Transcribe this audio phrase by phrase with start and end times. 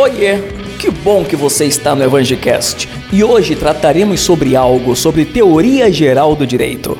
[0.00, 0.36] Oiê,
[0.78, 2.88] que bom que você está no Evangelcast.
[3.12, 6.96] E hoje trataremos sobre algo sobre teoria geral do direito.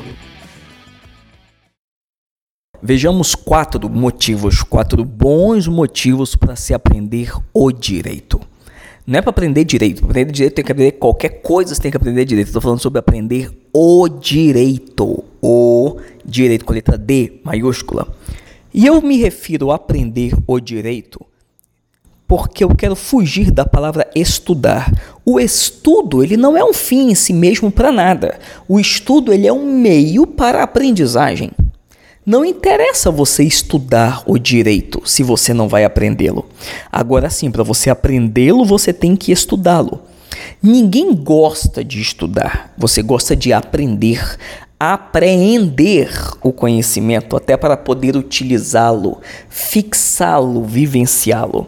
[2.83, 8.37] Vejamos quatro motivos, quatro bons motivos para se aprender o direito.
[9.07, 10.01] Não é para aprender direito.
[10.01, 12.47] Para aprender direito tem que aprender qualquer coisa, você tem que aprender direito.
[12.47, 15.23] Estou falando sobre aprender o direito.
[15.41, 18.13] O direito com letra D maiúscula.
[18.73, 21.25] E eu me refiro a aprender o direito
[22.29, 24.93] porque eu quero fugir da palavra estudar.
[25.25, 28.37] O estudo, ele não é um fim em si mesmo para nada.
[28.67, 31.49] O estudo, ele é um meio para a aprendizagem.
[32.23, 36.47] Não interessa você estudar o direito se você não vai aprendê-lo.
[36.91, 39.99] Agora sim, para você aprendê-lo, você tem que estudá-lo.
[40.61, 44.37] Ninguém gosta de estudar, você gosta de aprender,
[44.79, 46.11] apreender
[46.43, 51.65] o conhecimento até para poder utilizá-lo, fixá-lo, vivenciá-lo.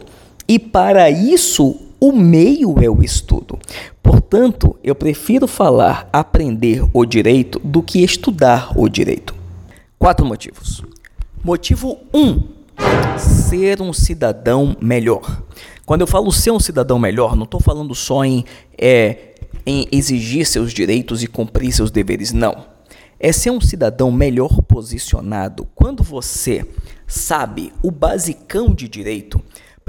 [0.52, 3.58] E para isso, o meio é o estudo.
[4.02, 9.34] Portanto, eu prefiro falar aprender o direito do que estudar o direito.
[9.98, 10.82] Quatro motivos.
[11.42, 12.18] Motivo 1.
[12.18, 12.48] Um,
[13.16, 15.42] ser um cidadão melhor.
[15.86, 18.44] Quando eu falo ser um cidadão melhor, não estou falando só em,
[18.76, 22.66] é, em exigir seus direitos e cumprir seus deveres, não.
[23.18, 25.66] É ser um cidadão melhor posicionado.
[25.74, 26.62] Quando você
[27.06, 29.40] sabe o basicão de direito,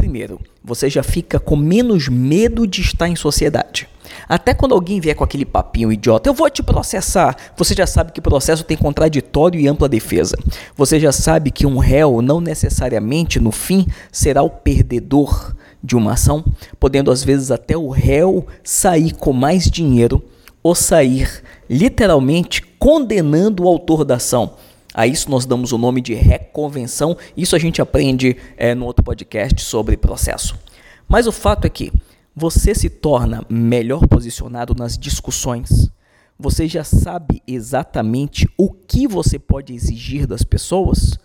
[0.04, 3.88] primeiro, você já fica com menos medo de estar em sociedade.
[4.28, 8.12] Até quando alguém vier com aquele papinho idiota, eu vou te processar, você já sabe
[8.12, 10.38] que processo tem contraditório e ampla defesa.
[10.76, 16.14] Você já sabe que um réu não necessariamente, no fim, será o perdedor de uma
[16.14, 16.44] ação,
[16.78, 20.22] podendo às vezes até o réu sair com mais dinheiro
[20.62, 24.56] ou sair literalmente condenando o autor da ação.
[24.94, 27.18] A isso nós damos o nome de reconvenção.
[27.36, 30.56] Isso a gente aprende é, no outro podcast sobre processo.
[31.08, 31.92] Mas o fato é que
[32.36, 35.90] você se torna melhor posicionado nas discussões.
[36.40, 41.18] Você já sabe exatamente o que você pode exigir das pessoas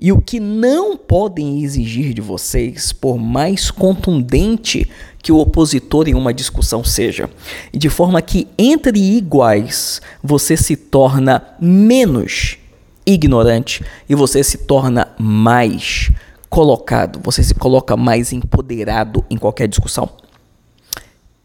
[0.00, 4.90] e o que não podem exigir de vocês, por mais contundente
[5.22, 7.30] que o opositor em uma discussão seja.
[7.72, 12.58] De forma que, entre iguais, você se torna menos
[13.06, 16.10] ignorante e você se torna mais
[16.48, 20.10] colocado, você se coloca mais empoderado em qualquer discussão.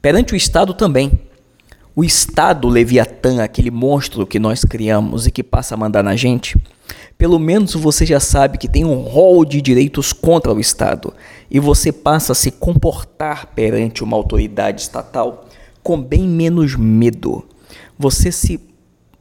[0.01, 1.19] Perante o Estado também.
[1.95, 6.55] O Estado Leviatã, aquele monstro que nós criamos e que passa a mandar na gente,
[7.17, 11.11] pelo menos você já sabe que tem um rol de direitos contra o Estado
[11.49, 15.47] e você passa a se comportar perante uma autoridade estatal
[15.81, 17.43] com bem menos medo.
[17.97, 18.59] Você se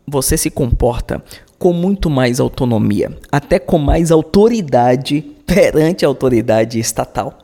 [0.06, 1.24] você se comporta
[1.58, 7.38] com muito mais autonomia, até com mais autoridade perante a autoridade estatal.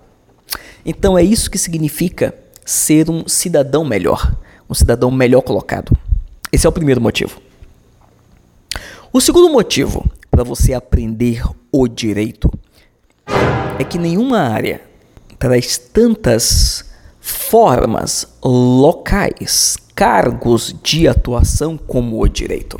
[0.84, 2.34] Então é isso que significa
[2.64, 4.34] ser um cidadão melhor,
[4.68, 5.96] um cidadão melhor colocado.
[6.50, 7.40] Esse é o primeiro motivo.
[9.12, 12.50] O segundo motivo para você aprender o direito
[13.78, 14.80] é que nenhuma área
[15.38, 16.84] traz tantas
[17.20, 22.76] formas locais, cargos de atuação como o direito.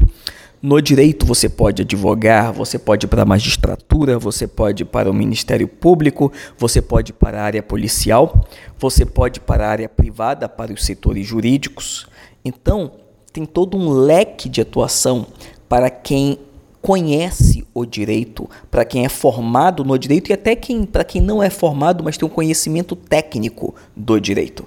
[0.62, 5.10] No direito você pode advogar, você pode ir para a magistratura, você pode ir para
[5.10, 8.46] o Ministério Público, você pode ir para a área policial,
[8.78, 12.06] você pode ir para a área privada, para os setores jurídicos.
[12.44, 12.92] Então,
[13.32, 15.26] tem todo um leque de atuação
[15.68, 16.38] para quem
[16.80, 21.42] conhece o direito, para quem é formado no direito e até quem, para quem não
[21.42, 24.64] é formado, mas tem um conhecimento técnico do direito.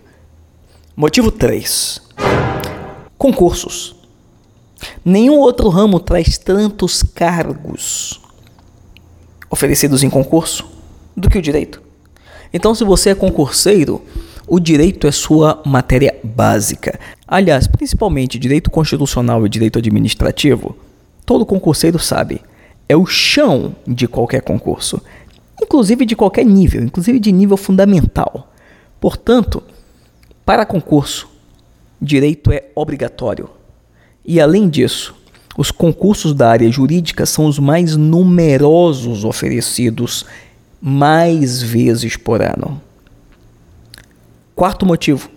[0.94, 2.02] Motivo 3.
[3.18, 4.05] Concursos.
[5.04, 8.20] Nenhum outro ramo traz tantos cargos
[9.50, 10.66] oferecidos em concurso
[11.16, 11.82] do que o direito.
[12.54, 14.02] Então, se você é concurseiro,
[14.48, 17.00] o direito é sua matéria básica.
[17.28, 20.76] Aliás, principalmente direito constitucional e direito administrativo,
[21.26, 22.42] todo concurseiro sabe,
[22.88, 25.02] é o chão de qualquer concurso,
[25.62, 28.54] inclusive de qualquer nível, inclusive de nível fundamental.
[29.00, 29.64] Portanto,
[30.46, 31.28] para concurso,
[32.00, 33.50] direito é obrigatório.
[34.26, 35.14] E além disso,
[35.58, 40.26] os concursos da área jurídica são os mais numerosos oferecidos
[40.82, 42.82] mais vezes por ano.
[44.56, 45.30] Quarto motivo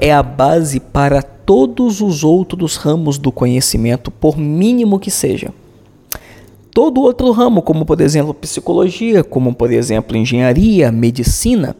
[0.00, 5.52] é a base para todos os outros ramos do conhecimento, por mínimo que seja.
[6.72, 11.76] Todo outro ramo, como por exemplo psicologia, como por exemplo engenharia, medicina,